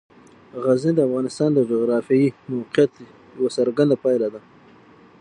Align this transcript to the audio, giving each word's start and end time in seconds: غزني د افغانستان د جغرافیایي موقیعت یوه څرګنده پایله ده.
غزني 0.63 0.93
د 0.95 0.99
افغانستان 1.07 1.49
د 1.53 1.59
جغرافیایي 1.71 2.27
موقیعت 2.51 2.91
یوه 3.37 3.49
څرګنده 3.57 3.95
پایله 4.03 4.27
ده. 4.33 4.41